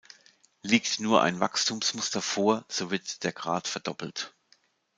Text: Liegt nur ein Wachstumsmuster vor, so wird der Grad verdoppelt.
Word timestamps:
Liegt 0.63 0.99
nur 0.99 1.21
ein 1.21 1.39
Wachstumsmuster 1.39 2.23
vor, 2.23 2.65
so 2.67 2.89
wird 2.89 3.23
der 3.23 3.33
Grad 3.33 3.67
verdoppelt. 3.67 4.33